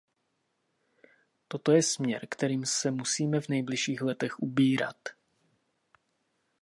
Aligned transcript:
Toto 1.47 1.71
je 1.71 1.83
směr, 1.83 2.27
kterým 2.27 2.65
se 2.65 2.91
musíme 2.91 3.41
v 3.41 3.49
nejbližších 3.49 4.01
letech 4.01 4.39
ubírat. 4.39 4.95